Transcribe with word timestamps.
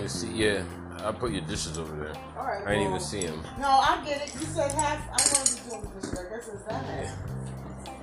even 0.00 0.08
see. 0.08 0.32
Yeah, 0.32 0.64
I 1.04 1.12
put 1.12 1.32
your 1.32 1.42
dishes 1.42 1.78
over 1.78 1.94
there. 1.96 2.14
All 2.36 2.46
right. 2.46 2.66
I 2.66 2.70
didn't 2.72 2.88
even 2.88 3.00
see 3.00 3.20
them. 3.20 3.42
No, 3.58 3.68
I 3.68 4.02
get 4.04 4.26
it. 4.26 4.34
You 4.34 4.46
said 4.46 4.72
half. 4.72 4.98
I 5.08 5.36
wanted 5.36 5.56
to 5.56 5.62
do 5.62 5.70
the 5.70 6.00
dishes. 6.00 6.18
I 6.18 6.36
guess 6.36 6.48
it's 6.48 6.62
that 6.64 6.84
half. 6.84 7.18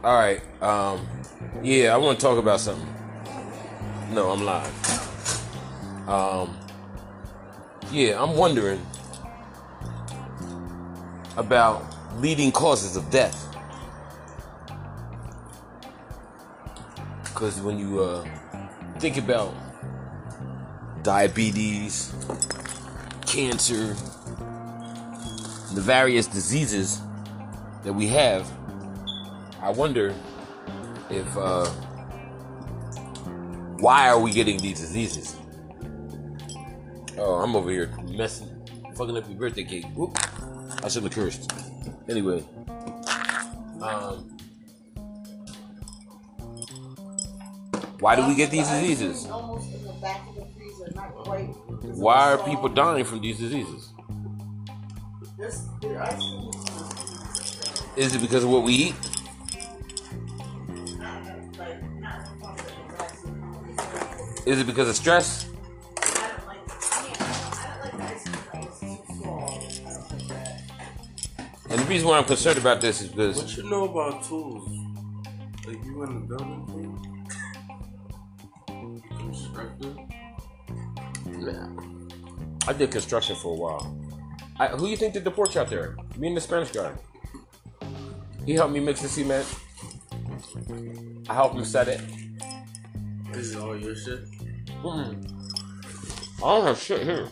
All 0.04 0.16
right. 0.16 0.42
Um, 0.62 1.08
yeah, 1.64 1.94
I 1.94 1.98
want 1.98 2.20
to 2.20 2.26
talk 2.26 2.38
about 2.38 2.60
something. 2.60 2.88
No, 4.12 4.30
I'm 4.30 4.46
live. 4.46 6.08
Um, 6.08 6.58
yeah, 7.92 8.22
I'm 8.22 8.38
wondering 8.38 8.86
about 11.36 11.84
leading 12.20 12.52
causes 12.52 12.96
of 12.96 13.10
death. 13.10 13.44
Because 17.24 17.60
when 17.62 17.78
you 17.78 18.02
uh, 18.02 18.28
think 19.00 19.18
about 19.18 19.54
diabetes, 21.08 22.14
cancer, 23.26 23.96
the 25.74 25.80
various 25.80 26.28
diseases 26.28 27.00
that 27.86 27.94
we 27.94 28.08
have, 28.08 28.46
I 29.62 29.70
wonder 29.70 30.14
if 31.10 31.38
uh, 31.38 31.66
why 33.80 34.10
are 34.10 34.20
we 34.20 34.34
getting 34.34 34.58
these 34.58 34.82
diseases? 34.82 35.38
Oh, 37.18 37.36
I'm 37.36 37.56
over 37.56 37.72
here 37.72 37.90
messing, 38.10 38.50
fucking 38.98 39.16
up 39.16 39.30
your 39.30 39.40
birthday 39.40 39.64
cake. 39.64 39.86
Whoop. 39.96 40.12
I 40.84 40.90
shouldn't 40.90 41.14
have 41.14 41.24
cursed. 41.24 41.50
Anyway, 42.10 42.44
um, 43.82 44.38
why 48.00 48.16
do 48.16 48.28
we 48.28 48.36
get 48.36 48.52
these 48.52 48.68
diseases? 48.70 49.26
Why 51.96 52.34
are 52.34 52.38
people 52.38 52.70
dying 52.70 53.06
from 53.06 53.22
these 53.22 53.40
diseases? 53.40 53.90
Is 57.96 58.16
it 58.16 58.22
because 58.22 58.44
of 58.44 58.52
what 58.52 58.64
we 58.64 58.74
eat? 58.74 58.96
Is 64.46 64.60
it 64.60 64.66
because 64.68 64.90
of 64.90 64.96
stress? 64.96 65.50
And 71.70 71.80
the 71.82 71.86
reason 71.86 72.08
why 72.08 72.18
I'm 72.18 72.24
concerned 72.24 72.58
about 72.58 72.80
this 72.80 73.02
is 73.02 73.10
because 73.10 73.38
What 73.38 73.58
you 73.58 73.70
know 73.70 73.84
about 73.86 74.24
tools? 74.24 74.70
Like 75.68 75.84
you 75.84 76.04
in 76.04 76.14
the 76.16 76.36
building 76.36 76.66
thing? 76.68 77.17
I 82.68 82.74
did 82.74 82.92
construction 82.92 83.36
for 83.36 83.54
a 83.54 83.56
while. 83.56 83.98
I, 84.60 84.68
who 84.68 84.88
you 84.88 84.98
think 84.98 85.14
did 85.14 85.24
the 85.24 85.32
porch 85.32 85.56
out 85.56 85.70
there? 85.70 85.96
Me 86.18 86.28
and 86.28 86.38
the 86.38 86.42
Spanish 86.42 86.72
guy. 86.72 86.92
He 88.46 88.54
helped 88.54 88.74
me 88.74 88.80
mix 88.80 89.02
the 89.02 89.08
cement. 89.08 89.46
I 91.30 91.34
helped 91.34 91.56
him 91.56 91.66
set 91.66 91.88
it. 91.88 92.02
This 93.32 93.48
is 93.48 93.56
all 93.56 93.76
your 93.78 93.96
shit? 93.96 94.22
Mm. 94.84 95.32
I 96.38 96.42
don't 96.42 96.66
have 96.66 96.80
shit 96.80 97.02
here. 97.04 97.30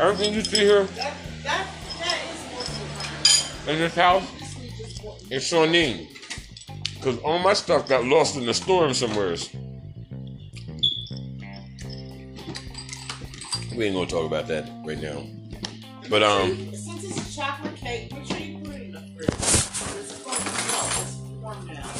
Everything 0.00 0.32
you 0.34 0.42
see 0.42 0.58
here 0.58 0.84
That 0.84 1.14
that 1.42 1.66
that 2.00 2.18
is 2.32 2.52
most 2.54 2.68
of 2.68 3.66
the 3.66 3.66
time. 3.66 3.74
in 3.74 3.78
this 3.80 3.94
house 3.94 4.22
is 4.40 4.56
week 4.58 4.72
just 4.78 5.04
what 5.04 5.20
is 5.30 5.46
Shawnee. 5.46 6.08
Because 6.94 7.18
all 7.18 7.38
my 7.38 7.52
stuff 7.52 7.86
got 7.88 8.04
lost 8.04 8.36
in 8.36 8.46
the 8.46 8.54
storm 8.54 8.94
somewheres. 8.94 9.50
We 13.76 13.86
ain't 13.86 13.94
gonna 13.96 14.06
talk 14.06 14.24
about 14.24 14.46
that 14.48 14.70
right 14.84 15.00
now. 15.00 15.24
But 16.08 16.22
um 16.22 16.72
Since 16.72 17.02
it's 17.04 17.34
chocolate 17.34 17.74
cake, 17.74 18.12
make 18.12 18.24
sure 18.24 18.38
you 18.38 18.58
put 18.58 18.76
it 18.76 18.82
in 18.82 18.92
the 18.92 19.00
fridge. 19.00 19.28
It's 19.30 20.14
supposed 20.14 20.38
to 20.38 20.44
melt. 20.44 20.98
It's 21.02 21.16
warm 21.42 21.66
now. 21.66 21.90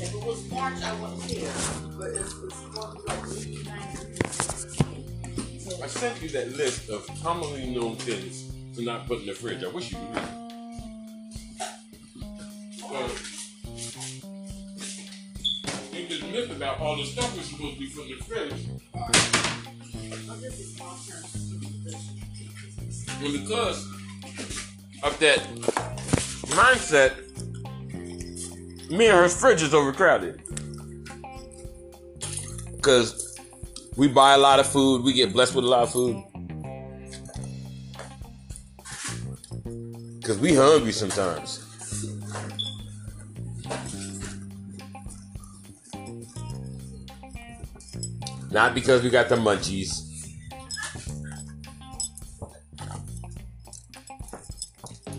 If 0.00 0.14
it 0.14 0.24
was 0.24 0.50
March, 0.50 0.80
I 0.82 0.94
wouldn't 1.00 1.22
care. 1.28 1.52
But 1.98 2.08
it's, 2.12 2.32
it's 2.32 2.56
supposed 2.56 3.06
like 3.06 3.24
89. 3.36 3.80
So, 5.60 5.82
I 5.82 5.86
sent 5.86 6.22
you 6.22 6.30
that 6.30 6.56
list 6.56 6.88
of 6.88 7.06
commonly 7.22 7.66
known 7.74 7.96
things 7.96 8.50
to 8.76 8.82
not 8.82 9.06
put 9.06 9.20
in 9.20 9.26
the 9.26 9.34
fridge. 9.34 9.62
I 9.62 9.68
wish 9.68 9.92
you 9.92 9.98
would 9.98 10.16
read 10.16 10.28
it. 12.90 13.27
About 16.68 16.80
all 16.80 16.96
the 16.96 17.04
stuff 17.04 17.34
we're 17.36 17.42
supposed 17.42 17.74
to 17.74 17.80
be 17.80 18.12
in 18.12 18.18
the 18.18 18.24
fridge. 18.24 18.52
And 23.20 23.32
because 23.32 23.86
of 25.02 25.18
that 25.18 25.40
mindset, 26.54 27.12
me 28.90 29.06
and 29.06 29.16
her 29.16 29.28
fridge 29.28 29.62
is 29.62 29.74
overcrowded. 29.74 30.42
Because 32.76 33.38
we 33.96 34.08
buy 34.08 34.34
a 34.34 34.38
lot 34.38 34.60
of 34.60 34.66
food, 34.66 35.04
we 35.04 35.12
get 35.12 35.32
blessed 35.32 35.54
with 35.54 35.64
a 35.64 35.68
lot 35.68 35.82
of 35.84 35.92
food. 35.92 36.22
Because 40.20 40.38
we 40.38 40.54
hungry 40.54 40.92
sometimes. 40.92 41.67
Not 48.50 48.74
because 48.74 49.02
we 49.02 49.10
got 49.10 49.28
the 49.28 49.36
munchies. 49.36 50.04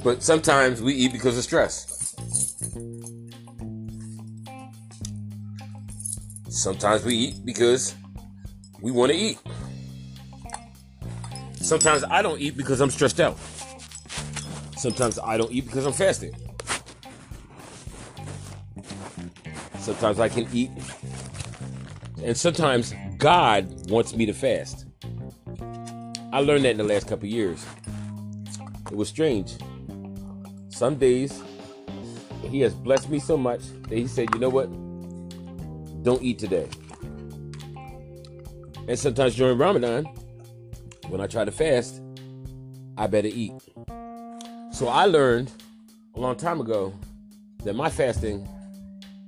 But 0.03 0.23
sometimes 0.23 0.81
we 0.81 0.93
eat 0.93 1.11
because 1.11 1.37
of 1.37 1.43
stress. 1.43 2.15
Sometimes 6.47 7.05
we 7.05 7.15
eat 7.15 7.45
because 7.45 7.95
we 8.81 8.91
want 8.91 9.11
to 9.11 9.17
eat. 9.17 9.37
Sometimes 11.61 12.03
I 12.05 12.21
don't 12.21 12.39
eat 12.39 12.57
because 12.57 12.81
I'm 12.81 12.89
stressed 12.89 13.19
out. 13.19 13.37
Sometimes 14.77 15.19
I 15.19 15.37
don't 15.37 15.51
eat 15.51 15.65
because 15.65 15.85
I'm 15.85 15.93
fasting. 15.93 16.33
Sometimes 19.79 20.19
I 20.19 20.29
can 20.29 20.47
eat. 20.53 20.71
And 22.23 22.35
sometimes 22.35 22.93
God 23.17 23.89
wants 23.89 24.15
me 24.15 24.25
to 24.25 24.33
fast. 24.33 24.85
I 26.31 26.39
learned 26.41 26.65
that 26.65 26.71
in 26.71 26.77
the 26.77 26.83
last 26.83 27.07
couple 27.07 27.27
years. 27.27 27.65
It 28.91 28.95
was 28.95 29.09
strange. 29.09 29.55
Some 30.69 30.95
days, 30.95 31.41
He 32.43 32.61
has 32.61 32.73
blessed 32.73 33.09
me 33.09 33.19
so 33.19 33.37
much 33.37 33.61
that 33.89 33.97
He 33.97 34.07
said, 34.07 34.33
you 34.33 34.39
know 34.39 34.49
what? 34.49 34.69
Don't 36.03 36.21
eat 36.21 36.39
today. 36.39 36.67
And 38.87 38.97
sometimes 38.97 39.35
during 39.35 39.57
Ramadan, 39.57 40.05
when 41.09 41.21
I 41.21 41.27
try 41.27 41.45
to 41.45 41.51
fast, 41.51 42.01
I 42.97 43.07
better 43.07 43.27
eat. 43.27 43.53
So 44.71 44.87
I 44.87 45.05
learned 45.05 45.51
a 46.15 46.19
long 46.19 46.35
time 46.35 46.59
ago 46.59 46.93
that 47.63 47.75
my 47.75 47.89
fasting 47.89 48.47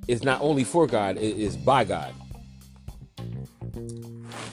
is 0.08 0.24
not 0.24 0.42
only 0.42 0.64
for 0.64 0.88
God, 0.88 1.18
it 1.18 1.38
is 1.38 1.56
by 1.56 1.84
God. 1.84 2.14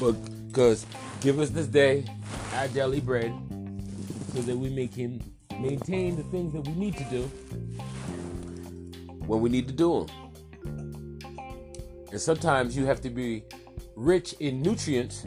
But 0.01 0.13
because 0.47 0.87
give 1.21 1.39
us 1.39 1.51
this 1.51 1.67
day 1.67 2.05
our 2.55 2.69
daily 2.69 3.01
bread 3.01 3.33
so 4.35 4.43
that 4.43 4.57
we 4.57 4.71
may 4.71 4.87
can 4.87 5.23
maintain 5.61 6.17
the 6.17 6.23
things 6.25 6.53
that 6.53 6.67
we 6.67 6.75
need 6.75 6.97
to 6.97 7.05
do 7.05 7.23
when 9.27 9.41
we 9.41 9.51
need 9.51 9.67
to 9.69 9.75
do 9.75 10.07
them. 10.07 11.21
And 12.11 12.21
sometimes 12.21 12.77
you 12.77 12.87
have 12.87 13.01
to 13.03 13.11
be 13.11 13.45
rich 13.97 14.35
in 14.41 14.63
nutrients 14.63 15.27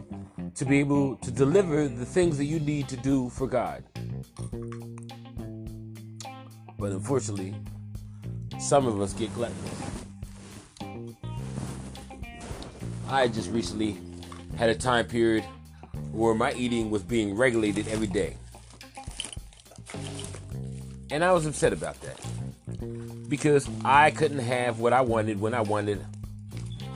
to 0.55 0.65
be 0.65 0.79
able 0.79 1.17
to 1.17 1.31
deliver 1.31 1.87
the 1.87 2.05
things 2.05 2.37
that 2.37 2.45
you 2.45 2.59
need 2.59 2.87
to 2.89 2.97
do 2.97 3.29
for 3.29 3.47
God. 3.47 3.83
But 6.79 6.91
unfortunately, 6.91 7.53
some 8.59 8.87
of 8.87 8.99
us 8.99 9.13
get 9.13 9.33
gluttonous. 9.35 10.05
I 13.07 13.27
just 13.27 13.51
recently 13.51 13.97
had 14.57 14.69
a 14.69 14.75
time 14.75 15.05
period 15.05 15.43
where 16.11 16.35
my 16.35 16.53
eating 16.53 16.89
was 16.89 17.03
being 17.03 17.35
regulated 17.35 17.87
every 17.87 18.07
day. 18.07 18.37
And 21.09 21.23
I 21.23 21.33
was 21.33 21.45
upset 21.45 21.73
about 21.73 21.97
that. 22.01 22.19
Because 23.27 23.69
I 23.83 24.11
couldn't 24.11 24.39
have 24.39 24.79
what 24.79 24.93
I 24.93 25.01
wanted 25.01 25.39
when 25.39 25.53
I 25.53 25.61
wanted, 25.61 26.05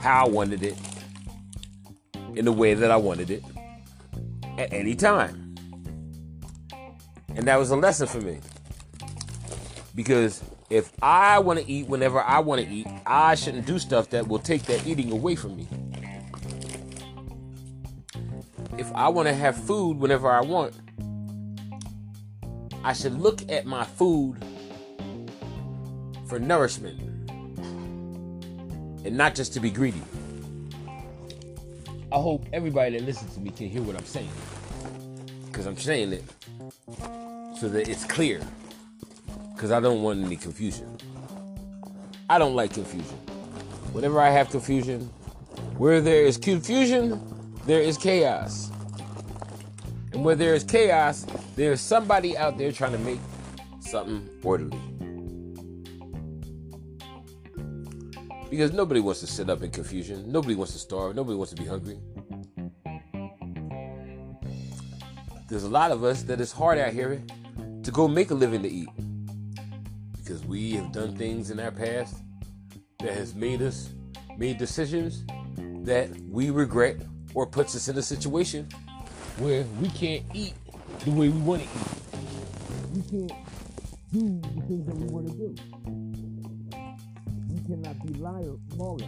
how 0.00 0.26
I 0.26 0.28
wanted 0.28 0.62
it, 0.62 0.76
in 2.34 2.44
the 2.44 2.52
way 2.52 2.74
that 2.74 2.90
I 2.90 2.96
wanted 2.96 3.30
it, 3.30 3.42
at 4.58 4.72
any 4.72 4.94
time. 4.94 5.54
And 7.34 7.46
that 7.46 7.58
was 7.58 7.70
a 7.70 7.76
lesson 7.76 8.06
for 8.06 8.20
me. 8.20 8.40
Because 9.94 10.42
if 10.70 10.92
I 11.02 11.38
want 11.38 11.58
to 11.58 11.70
eat 11.70 11.86
whenever 11.86 12.20
I 12.20 12.40
want 12.40 12.60
to 12.60 12.68
eat, 12.68 12.86
I 13.06 13.34
shouldn't 13.34 13.66
do 13.66 13.78
stuff 13.78 14.10
that 14.10 14.26
will 14.26 14.38
take 14.38 14.62
that 14.64 14.86
eating 14.86 15.12
away 15.12 15.36
from 15.36 15.56
me. 15.56 15.68
I 18.96 19.10
want 19.10 19.28
to 19.28 19.34
have 19.34 19.62
food 19.62 19.98
whenever 19.98 20.30
I 20.30 20.40
want, 20.40 20.72
I 22.82 22.94
should 22.94 23.20
look 23.20 23.42
at 23.52 23.66
my 23.66 23.84
food 23.84 24.42
for 26.26 26.38
nourishment 26.38 26.98
and 29.04 29.14
not 29.14 29.34
just 29.34 29.52
to 29.52 29.60
be 29.60 29.70
greedy. 29.70 30.00
I 32.10 32.16
hope 32.16 32.46
everybody 32.54 32.96
that 32.96 33.04
listens 33.04 33.34
to 33.34 33.40
me 33.40 33.50
can 33.50 33.68
hear 33.68 33.82
what 33.82 33.96
I'm 33.96 34.06
saying. 34.06 34.30
Because 35.44 35.66
I'm 35.66 35.76
saying 35.76 36.14
it 36.14 36.24
so 37.60 37.68
that 37.68 37.88
it's 37.88 38.06
clear. 38.06 38.40
Because 39.54 39.72
I 39.72 39.80
don't 39.80 40.02
want 40.02 40.24
any 40.24 40.36
confusion. 40.36 40.96
I 42.30 42.38
don't 42.38 42.54
like 42.54 42.72
confusion. 42.72 43.18
Whenever 43.92 44.22
I 44.22 44.30
have 44.30 44.48
confusion, 44.48 45.02
where 45.76 46.00
there 46.00 46.22
is 46.24 46.38
confusion, 46.38 47.20
there 47.66 47.82
is 47.82 47.98
chaos. 47.98 48.70
Where 50.26 50.34
there 50.34 50.54
is 50.54 50.64
chaos, 50.64 51.24
there's 51.54 51.80
somebody 51.80 52.36
out 52.36 52.58
there 52.58 52.72
trying 52.72 52.90
to 52.90 52.98
make 52.98 53.20
something 53.78 54.28
orderly. 54.42 54.76
Because 58.50 58.72
nobody 58.72 58.98
wants 58.98 59.20
to 59.20 59.28
sit 59.28 59.48
up 59.48 59.62
in 59.62 59.70
confusion. 59.70 60.32
Nobody 60.32 60.56
wants 60.56 60.72
to 60.72 60.80
starve. 60.80 61.14
Nobody 61.14 61.36
wants 61.36 61.52
to 61.52 61.62
be 61.62 61.68
hungry. 61.68 62.00
There's 65.48 65.62
a 65.62 65.68
lot 65.68 65.92
of 65.92 66.02
us 66.02 66.24
that 66.24 66.40
it's 66.40 66.50
hard 66.50 66.78
out 66.78 66.92
here 66.92 67.22
to 67.84 67.90
go 67.92 68.08
make 68.08 68.32
a 68.32 68.34
living 68.34 68.64
to 68.64 68.68
eat. 68.68 68.88
Because 70.16 70.44
we 70.44 70.72
have 70.72 70.90
done 70.90 71.14
things 71.14 71.52
in 71.52 71.60
our 71.60 71.70
past 71.70 72.16
that 72.98 73.14
has 73.14 73.36
made 73.36 73.62
us 73.62 73.90
made 74.36 74.58
decisions 74.58 75.22
that 75.84 76.10
we 76.28 76.50
regret 76.50 76.96
or 77.32 77.46
puts 77.46 77.76
us 77.76 77.86
in 77.86 77.96
a 77.96 78.02
situation 78.02 78.68
where 79.38 79.64
we 79.80 79.88
can't 79.90 80.24
eat 80.32 80.54
the 81.04 81.10
way 81.10 81.28
we 81.28 81.38
want 81.40 81.62
to 81.62 81.68
eat. 81.68 81.86
We 82.94 83.02
can't 83.02 83.32
do 84.10 84.40
the 84.40 84.62
things 84.66 84.86
that 84.86 84.96
we 84.96 85.06
want 85.08 85.26
to 85.26 85.34
do. 85.34 85.54
We 87.50 87.60
cannot 87.66 88.06
be 88.06 88.14
liar, 88.14 88.56
lawless. 88.76 89.04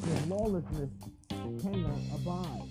Because 0.00 0.26
lawlessness 0.26 0.90
cannot 1.62 2.00
abide. 2.14 2.68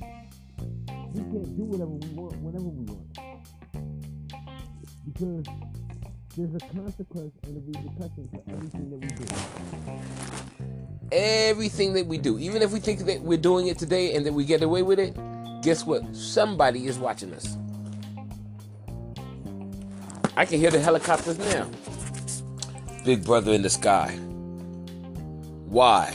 We 1.13 1.21
can't 1.21 1.55
do 1.55 1.63
whatever 1.63 1.91
we 1.91 2.07
want 2.09 2.35
whenever 2.41 2.65
we 2.65 2.83
want. 2.83 3.17
Because 5.05 5.45
there's 6.35 6.53
a 6.53 6.59
consequence 6.75 7.33
and 7.43 7.57
a 7.57 7.61
repercussion 7.61 8.27
for 8.29 8.43
everything 8.51 8.89
that 8.89 8.99
we 8.99 9.07
do. 9.07 9.25
Everything 11.13 11.93
that 11.93 12.05
we 12.05 12.17
do, 12.17 12.37
even 12.39 12.61
if 12.61 12.71
we 12.73 12.81
think 12.81 13.05
that 13.05 13.21
we're 13.21 13.37
doing 13.37 13.67
it 13.67 13.79
today 13.79 14.15
and 14.15 14.25
that 14.25 14.33
we 14.33 14.43
get 14.43 14.61
away 14.61 14.81
with 14.83 14.99
it, 14.99 15.15
guess 15.61 15.85
what? 15.85 16.15
Somebody 16.15 16.85
is 16.85 16.97
watching 16.97 17.33
us. 17.33 17.57
I 20.35 20.45
can 20.45 20.59
hear 20.59 20.69
the 20.69 20.79
helicopters 20.79 21.39
now. 21.39 21.67
Big 23.03 23.25
brother 23.25 23.53
in 23.53 23.63
the 23.63 23.69
sky. 23.69 24.11
Why? 25.65 26.13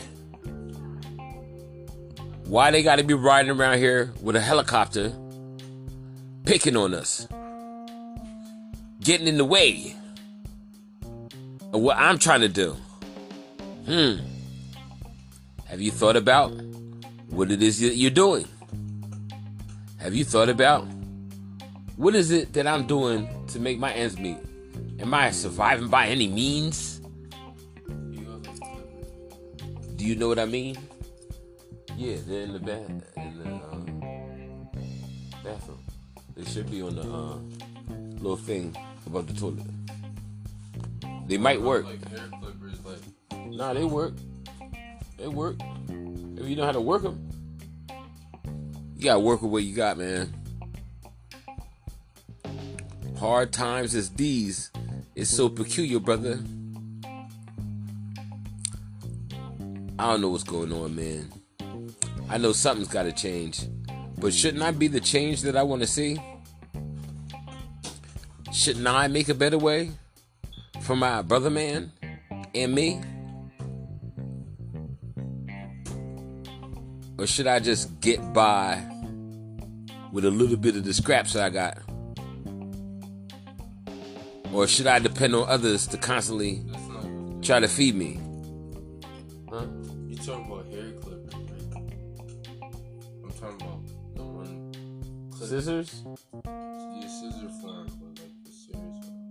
Why 2.45 2.71
they 2.71 2.83
got 2.83 2.97
to 2.97 3.03
be 3.03 3.13
riding 3.13 3.51
around 3.51 3.79
here 3.79 4.13
with 4.21 4.35
a 4.35 4.39
helicopter 4.39 5.11
picking 6.45 6.77
on 6.77 6.93
us? 6.93 7.27
Getting 9.01 9.27
in 9.27 9.37
the 9.37 9.45
way 9.45 9.95
of 11.73 11.81
what 11.81 11.97
I'm 11.97 12.17
trying 12.17 12.41
to 12.41 12.49
do. 12.49 12.77
Hmm. 13.85 14.15
Have 15.65 15.81
you 15.81 15.91
thought 15.91 16.15
about 16.15 16.51
what 17.27 17.51
it 17.51 17.61
is 17.63 17.79
that 17.79 17.95
you're 17.95 18.11
doing? 18.11 18.45
Have 20.03 20.13
you 20.13 20.25
thought 20.25 20.49
about 20.49 20.85
what 21.95 22.13
is 22.13 22.29
it 22.29 22.51
that 22.55 22.67
I'm 22.67 22.85
doing 22.87 23.25
to 23.47 23.57
make 23.57 23.79
my 23.79 23.93
ends 23.93 24.19
meet? 24.19 24.35
Am 24.99 25.13
I 25.13 25.31
surviving 25.31 25.87
by 25.87 26.07
any 26.07 26.27
means? 26.27 26.99
Do 29.95 30.03
you 30.05 30.17
know 30.17 30.27
what 30.27 30.39
I 30.39 30.45
mean? 30.45 30.77
Yeah, 31.95 32.17
they're 32.27 32.41
in 32.41 32.51
the 32.51 32.59
bed 32.59 33.03
in 33.15 33.39
the 33.39 33.45
um, 33.45 34.67
bathroom. 35.41 35.79
They 36.35 36.43
should 36.51 36.69
be 36.69 36.81
on 36.81 36.95
the 36.95 37.03
uh, 37.03 37.37
little 38.17 38.35
thing 38.35 38.75
above 39.07 39.27
the 39.27 39.39
toilet. 39.39 39.63
They 41.27 41.37
might 41.37 41.61
work. 41.61 41.85
Like 41.85 42.09
hair 42.09 42.29
clippers, 42.41 42.77
like 42.83 43.47
Nah, 43.47 43.71
they 43.71 43.85
work. 43.85 44.15
They 45.17 45.29
work. 45.29 45.55
If 45.87 46.45
you 46.45 46.57
know 46.57 46.65
how 46.65 46.73
to 46.73 46.81
work 46.81 47.03
them, 47.03 47.22
you 49.03 49.09
gotta 49.09 49.19
work 49.19 49.41
with 49.41 49.51
what 49.51 49.63
you 49.63 49.75
got, 49.75 49.97
man. 49.97 50.33
Hard 53.19 53.51
times 53.51 53.95
as 53.95 54.09
these 54.11 54.71
is 55.13 55.29
so 55.29 55.49
peculiar, 55.49 55.99
brother. 55.99 56.39
I 59.99 60.11
don't 60.11 60.21
know 60.21 60.29
what's 60.29 60.45
going 60.45 60.71
on, 60.71 60.95
man. 60.95 61.29
I 62.29 62.37
know 62.37 62.53
something's 62.53 62.87
got 62.87 63.03
to 63.03 63.11
change, 63.11 63.67
but 64.19 64.33
shouldn't 64.33 64.63
I 64.63 64.71
be 64.71 64.87
the 64.87 65.01
change 65.01 65.41
that 65.41 65.57
I 65.57 65.63
want 65.63 65.81
to 65.81 65.87
see? 65.87 66.17
Shouldn't 68.53 68.87
I 68.87 69.09
make 69.09 69.27
a 69.27 69.33
better 69.33 69.57
way 69.57 69.91
for 70.81 70.95
my 70.95 71.21
brother 71.21 71.49
man 71.49 71.91
and 72.55 72.73
me? 72.73 73.01
Or 77.17 77.27
should 77.27 77.47
I 77.47 77.59
just 77.59 77.99
get 77.99 78.33
by 78.33 78.92
with 80.13 80.23
a 80.25 80.31
little 80.31 80.55
bit 80.55 80.75
of 80.75 80.83
the 80.85 80.93
scraps 80.93 81.35
I 81.35 81.49
got? 81.49 81.79
Or 84.53 84.67
should 84.67 84.85
I 84.85 84.99
depend 84.99 85.33
on 85.33 85.49
others 85.49 85.87
to 85.87 85.97
constantly 85.97 86.61
that's 86.67 86.87
not. 86.87 87.05
What 87.05 87.43
try 87.43 87.59
to 87.59 87.67
feed 87.67 87.95
me? 87.95 88.19
Huh? 89.51 89.65
you 90.07 90.15
talking 90.15 90.45
about 90.45 90.65
hair 90.71 90.91
clippers, 91.01 91.33
right? 91.33 91.83
I'm 93.23 93.31
talking 93.31 93.61
about 93.61 93.79
the 94.15 94.23
one. 94.23 94.71
clip- 95.31 95.49
Scissors? 95.49 96.03
Yeah, 96.45 97.07
scissor 97.07 97.49
flying, 97.61 97.91
but 97.99 98.21
like 98.21 98.43
the 98.45 98.51
serious 98.51 98.77
one. 98.77 99.29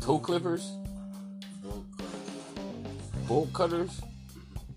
Toe 0.00 0.18
clippers? 0.18 0.70
Bolt 1.62 1.86
cutters. 1.96 3.26
Bolt 3.26 3.52
cutters? 3.54 4.00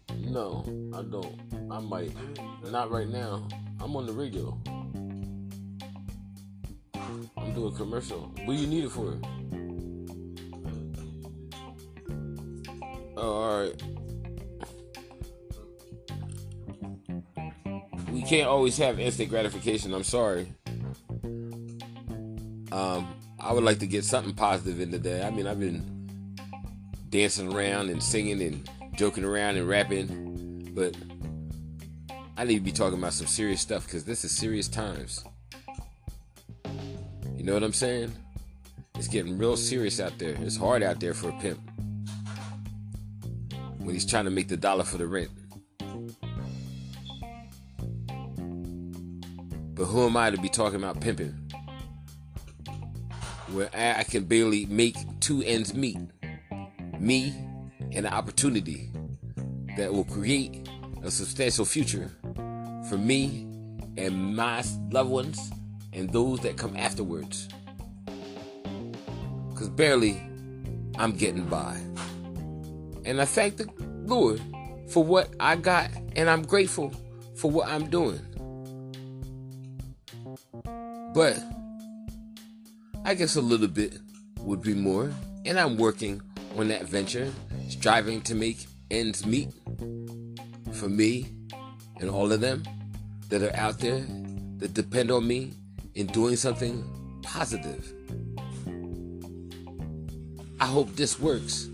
Mm-hmm. 0.07 0.33
No, 0.33 0.63
I 0.97 1.01
don't. 1.03 1.37
I 1.69 1.79
might. 1.81 2.11
Not 2.71 2.89
right 2.91 3.09
now. 3.09 3.45
I'm 3.81 3.95
on 3.97 4.05
the 4.05 4.13
radio. 4.13 4.57
I'm 7.69 7.75
commercial. 7.75 8.21
What 8.45 8.47
do 8.47 8.53
you 8.53 8.67
need 8.67 8.85
it 8.85 8.89
for? 8.89 9.19
Oh, 13.15 13.33
alright. 13.43 13.83
We 18.11 18.23
can't 18.23 18.47
always 18.47 18.75
have 18.77 18.99
instant 18.99 19.29
gratification. 19.29 19.93
I'm 19.93 20.03
sorry. 20.03 20.47
Um, 22.71 23.13
I 23.39 23.53
would 23.53 23.63
like 23.63 23.77
to 23.79 23.87
get 23.87 24.03
something 24.03 24.33
positive 24.33 24.79
in 24.81 24.91
today. 24.91 25.21
I 25.21 25.29
mean, 25.29 25.45
I've 25.45 25.59
been 25.59 26.07
dancing 27.09 27.53
around 27.53 27.89
and 27.89 28.01
singing 28.01 28.41
and 28.41 28.67
joking 28.95 29.23
around 29.23 29.57
and 29.57 29.67
rapping, 29.67 30.71
but 30.73 30.95
I 32.35 32.45
need 32.45 32.55
to 32.55 32.61
be 32.61 32.71
talking 32.71 32.97
about 32.97 33.13
some 33.13 33.27
serious 33.27 33.61
stuff 33.61 33.85
because 33.85 34.05
this 34.05 34.23
is 34.23 34.31
serious 34.31 34.67
times. 34.67 35.23
You 37.39 37.45
know 37.45 37.53
what 37.53 37.63
I'm 37.63 37.71
saying? 37.71 38.11
It's 38.95 39.07
getting 39.07 39.37
real 39.37 39.55
serious 39.55 40.01
out 40.01 40.19
there. 40.19 40.35
It's 40.41 40.57
hard 40.57 40.83
out 40.83 40.99
there 40.99 41.13
for 41.13 41.29
a 41.29 41.39
pimp 41.39 41.57
when 43.77 43.93
he's 43.93 44.05
trying 44.05 44.25
to 44.25 44.29
make 44.29 44.49
the 44.49 44.57
dollar 44.57 44.83
for 44.83 44.97
the 44.97 45.07
rent. 45.07 45.29
But 49.73 49.85
who 49.85 50.05
am 50.05 50.17
I 50.17 50.31
to 50.31 50.37
be 50.37 50.49
talking 50.49 50.75
about 50.75 50.99
pimping? 50.99 51.29
Where 53.53 53.69
I 53.73 54.03
can 54.03 54.25
barely 54.25 54.65
make 54.65 54.97
two 55.21 55.41
ends 55.41 55.73
meet. 55.73 55.97
Me 56.99 57.33
and 57.93 58.05
the 58.05 58.13
opportunity 58.13 58.91
that 59.77 59.93
will 59.93 60.03
create 60.03 60.67
a 61.03 61.09
substantial 61.09 61.63
future 61.63 62.11
for 62.89 62.97
me 62.97 63.47
and 63.95 64.35
my 64.35 64.61
loved 64.91 65.09
ones 65.09 65.51
and 65.99 66.09
those 66.13 66.39
that 66.39 66.55
come 66.55 66.77
afterwards. 66.77 67.49
Because 69.49 69.67
barely 69.69 70.21
I'm 70.97 71.11
getting 71.11 71.43
by. 71.43 71.77
And 73.03 73.21
I 73.21 73.25
thank 73.25 73.57
the 73.57 73.69
Lord 74.05 74.41
for 74.87 75.03
what 75.03 75.29
I 75.39 75.57
got, 75.57 75.91
and 76.15 76.29
I'm 76.29 76.43
grateful 76.43 76.93
for 77.35 77.51
what 77.51 77.67
I'm 77.67 77.89
doing. 77.89 78.21
But 81.13 81.37
I 83.03 83.13
guess 83.13 83.35
a 83.35 83.41
little 83.41 83.67
bit 83.67 83.99
would 84.39 84.61
be 84.61 84.73
more, 84.73 85.11
and 85.45 85.59
I'm 85.59 85.75
working 85.75 86.21
on 86.57 86.69
that 86.69 86.83
venture, 86.83 87.31
striving 87.67 88.21
to 88.21 88.35
make 88.35 88.67
ends 88.89 89.25
meet 89.25 89.49
for 90.71 90.87
me 90.87 91.27
and 91.99 92.09
all 92.09 92.31
of 92.31 92.39
them 92.39 92.63
that 93.27 93.43
are 93.43 93.55
out 93.55 93.79
there 93.79 94.05
that 94.57 94.73
depend 94.73 95.11
on 95.11 95.27
me 95.27 95.53
in 95.95 96.07
doing 96.07 96.35
something 96.35 96.83
positive. 97.23 97.93
I 100.59 100.65
hope 100.65 100.95
this 100.95 101.19
works 101.19 101.69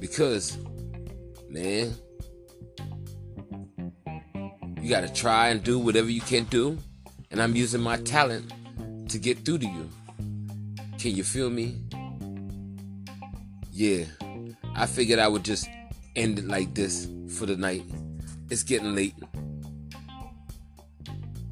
because, 0.00 0.56
man, 1.48 1.94
you 4.80 4.90
got 4.90 5.00
to 5.00 5.12
try 5.12 5.48
and 5.48 5.62
do 5.62 5.78
whatever 5.78 6.10
you 6.10 6.20
can 6.20 6.44
do. 6.44 6.78
And 7.30 7.42
I'm 7.42 7.56
using 7.56 7.80
my 7.80 7.96
talent 7.96 8.52
to 9.08 9.18
get 9.18 9.44
through 9.44 9.58
to 9.58 9.66
you. 9.66 9.90
Can 10.98 11.16
you 11.16 11.24
feel 11.24 11.50
me? 11.50 11.80
Yeah, 13.72 14.04
I 14.76 14.86
figured 14.86 15.18
I 15.18 15.26
would 15.26 15.44
just 15.44 15.68
end 16.14 16.38
it 16.38 16.46
like 16.46 16.74
this 16.74 17.08
for 17.28 17.46
the 17.46 17.56
night. 17.56 17.84
It's 18.50 18.62
getting 18.62 18.94
late. 18.94 19.14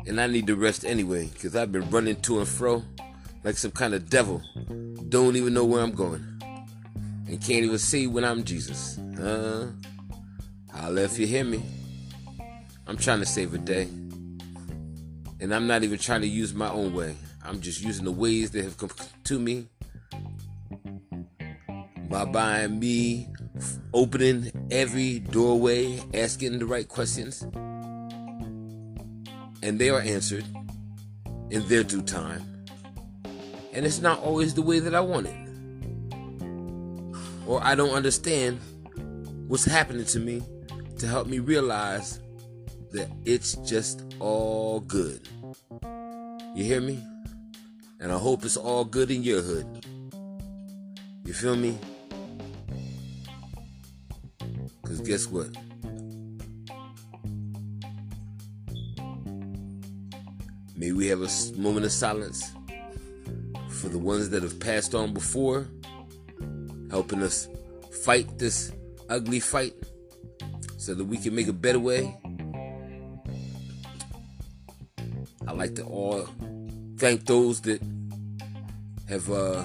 And 0.07 0.21
I 0.21 0.27
need 0.27 0.47
to 0.49 0.57
rest 0.57 0.85
anyway, 0.85 1.29
because 1.33 1.55
I've 1.55 1.73
been 1.73 1.89
running 1.91 2.17
to 2.23 2.39
and 2.39 2.49
fro 2.49 2.83
like 3.45 3.57
some 3.57 3.71
kind 3.71 3.95
of 3.95 4.09
devil. 4.09 4.43
Don't 5.09 5.37
even 5.37 5.55
know 5.55 5.65
where 5.65 5.83
I'm 5.83 5.93
going. 5.93 6.25
And 7.27 7.41
can't 7.41 7.65
even 7.65 7.79
see 7.79 8.07
when 8.07 8.25
I'm 8.25 8.45
Jesus. 8.45 8.99
Uh, 8.99 9.71
I'll 10.75 10.99
if 10.99 11.19
you 11.19 11.27
hear 11.27 11.45
me. 11.45 11.63
I'm 12.87 12.97
trying 12.97 13.21
to 13.21 13.27
save 13.27 13.55
a 13.55 13.59
day. 13.59 13.89
And 15.41 15.55
I'm 15.55 15.67
not 15.67 15.83
even 15.83 15.99
trying 15.99 16.21
to 16.23 16.27
use 16.27 16.55
my 16.55 16.69
own 16.69 16.95
way. 16.95 17.17
I'm 17.45 17.61
just 17.61 17.83
using 17.83 18.05
the 18.05 18.13
ways 18.13 18.51
that 18.53 18.65
have 18.65 18.77
come 18.79 18.91
to 19.25 19.39
me 19.39 19.67
by 22.09 22.25
buying 22.25 22.79
me 22.79 23.29
opening 23.93 24.53
every 24.71 25.19
doorway, 25.19 26.01
asking 26.15 26.59
the 26.59 26.67
right 26.67 26.87
questions. 26.87 27.45
And 29.63 29.79
they 29.79 29.91
are 29.91 30.01
answered 30.01 30.45
in 31.51 31.67
their 31.69 31.85
due 31.85 32.03
time. 32.03 32.43
And 33.73 33.87
it's 33.87 34.01
not 34.01 34.19
always 34.21 34.55
the 34.55 34.63
way 34.63 34.81
that 34.81 34.95
I 34.95 35.01
want 35.01 35.29
it. 35.29 35.43
Or 37.47 37.63
I 37.63 37.75
don't 37.75 37.95
understand 37.95 38.61
what's 39.49 39.65
happening 39.65 40.05
to 40.07 40.19
me 40.19 40.43
to 40.99 41.07
help 41.07 41.27
me 41.27 41.39
realize 41.39 42.21
that 42.93 43.09
it's 43.25 43.55
just 43.57 44.05
all 44.19 44.81
good. 44.81 45.29
You 46.55 46.65
hear 46.65 46.81
me? 46.81 47.03
And 48.01 48.13
I 48.13 48.19
hope 48.19 48.45
it's 48.45 48.57
all 48.57 48.85
good 48.85 49.11
in 49.11 49.23
your 49.23 49.41
hood. 49.43 49.87
You 51.25 51.33
feel 51.33 51.57
me? 51.57 51.79
Because 54.83 55.01
guess 55.01 55.27
what? 55.27 55.49
May 60.83 60.91
we 60.91 61.07
have 61.07 61.23
a 61.23 61.31
moment 61.57 61.87
of 61.87 61.93
silence 61.93 62.43
for 63.69 63.89
the 63.89 64.01
ones 64.01 64.31
that 64.31 64.43
have 64.43 64.59
passed 64.59 64.97
on 64.97 65.15
before, 65.15 65.69
helping 66.91 67.23
us 67.23 67.47
fight 68.03 68.37
this 68.37 68.73
ugly 69.09 69.39
fight 69.39 69.75
so 70.79 70.95
that 70.95 71.05
we 71.05 71.19
can 71.19 71.37
make 71.37 71.47
a 71.47 71.53
better 71.53 71.79
way. 71.79 72.19
I 75.47 75.53
like 75.53 75.77
to 75.77 75.85
all 75.85 76.29
thank 76.97 77.27
those 77.27 77.61
that 77.61 77.81
have 79.09 79.31
uh 79.31 79.65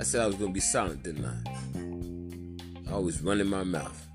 I 0.00 0.04
said 0.04 0.22
I 0.22 0.26
was 0.26 0.36
gonna 0.36 0.52
be 0.52 0.60
silent, 0.60 1.02
didn't 1.02 1.26
I? 1.26 2.94
I 2.94 2.98
was 2.98 3.20
running 3.20 3.48
my 3.48 3.62
mouth. 3.62 4.08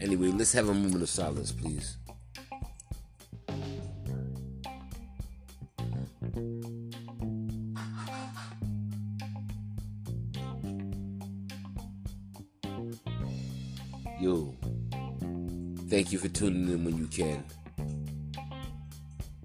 Anyway, 0.00 0.28
let's 0.28 0.52
have 0.52 0.68
a 0.68 0.74
moment 0.74 1.02
of 1.02 1.08
silence, 1.08 1.50
please. 1.50 1.96
Yo, 14.20 14.54
thank 15.90 16.12
you 16.12 16.18
for 16.18 16.28
tuning 16.28 16.68
in 16.68 16.84
when 16.84 16.96
you 16.96 17.06
can. 17.06 17.44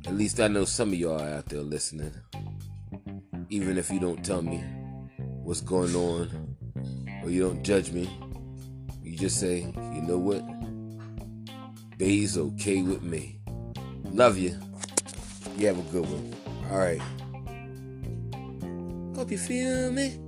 At 0.05 0.15
least 0.15 0.39
I 0.39 0.47
know 0.47 0.63
some 0.63 0.89
of 0.89 0.95
y'all 0.95 1.19
out 1.19 1.47
there 1.47 1.61
listening. 1.61 2.13
Even 3.49 3.79
if 3.79 3.89
you 3.89 3.99
don't 3.99 4.23
tell 4.23 4.43
me 4.43 4.63
what's 5.17 5.61
going 5.61 5.95
on 5.95 6.55
or 7.23 7.31
you 7.31 7.41
don't 7.41 7.63
judge 7.63 7.91
me, 7.91 8.09
you 9.03 9.17
just 9.17 9.39
say, 9.39 9.61
you 9.93 10.01
know 10.03 10.19
what? 10.19 10.43
Bay's 11.97 12.37
okay 12.37 12.83
with 12.83 13.01
me. 13.01 13.39
Love 14.11 14.37
you. 14.37 14.55
You 15.57 15.67
have 15.67 15.79
a 15.79 15.91
good 15.91 16.05
one. 16.05 16.35
All 16.71 16.77
right. 16.77 17.01
Hope 19.15 19.31
you 19.31 19.37
feel 19.39 19.91
me. 19.91 20.19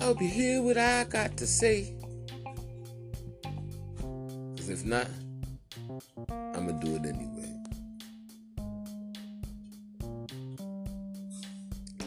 Hope 0.00 0.22
you 0.22 0.28
hear 0.28 0.62
what 0.62 0.78
I 0.78 1.04
got 1.04 1.36
to 1.38 1.46
say. 1.46 1.96
Because 4.64 4.80
if 4.80 4.86
not, 4.86 5.06
I'm 6.30 6.66
going 6.66 6.80
to 6.80 6.86
do 6.86 6.96
it 6.96 7.04
anyway. 7.04 7.50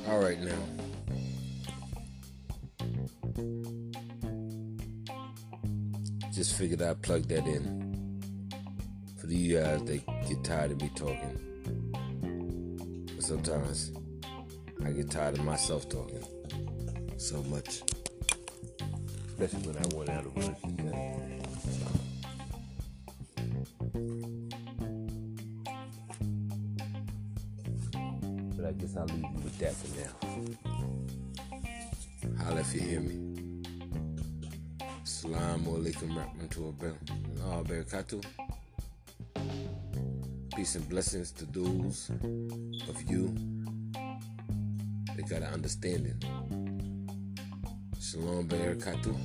All 0.07 0.19
right, 0.19 0.39
now. 0.41 0.57
Just 6.33 6.57
figured 6.57 6.81
I'd 6.81 6.99
plug 7.03 7.27
that 7.27 7.45
in 7.45 8.21
for 9.21 9.27
you 9.27 9.59
guys 9.59 9.83
that 9.83 10.01
get 10.27 10.43
tired 10.43 10.71
of 10.71 10.81
me 10.81 10.89
talking. 10.95 11.39
But 13.15 13.23
sometimes 13.23 13.91
I 14.83 14.93
get 14.93 15.11
tired 15.11 15.37
of 15.37 15.45
myself 15.45 15.87
talking 15.89 16.25
so 17.17 17.43
much, 17.43 17.83
especially 19.27 19.71
when 19.71 19.77
I 19.77 19.95
want 19.95 20.09
out 20.09 20.25
of 20.25 20.35
work. 20.35 21.36
I'll 28.97 29.05
leave 29.05 29.21
you 29.21 29.41
with 29.43 29.57
that 29.59 29.73
for 29.73 29.89
now. 29.99 30.13
Holla 32.43 32.61
if 32.61 32.73
you 32.73 32.81
hear 32.81 32.99
me. 32.99 33.15
Assalamu 35.03 35.77
alaikum 35.77 36.17
rahmatullahi 36.17 36.95
wa 37.45 37.63
barakatuh. 37.63 38.23
Peace 40.55 40.75
and 40.75 40.89
blessings 40.89 41.31
to 41.31 41.45
those 41.45 42.09
of 42.89 43.01
you 43.07 43.35
that 45.15 45.29
got 45.29 45.41
an 45.43 45.53
understanding. 45.53 46.19
Shalom 48.01 48.47
barakatuh. 48.47 49.15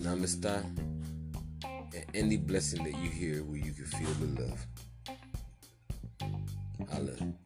Namaste. 0.00 0.64
And 1.94 2.04
any 2.14 2.38
blessing 2.38 2.84
that 2.84 2.94
you 2.96 3.10
hear 3.10 3.44
where 3.44 3.58
you 3.58 3.72
can 3.72 3.84
feel 3.84 4.14
the 4.20 4.26
love. 4.40 4.66
Holla. 6.90 7.41